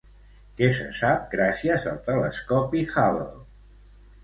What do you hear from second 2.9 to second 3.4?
Hubble?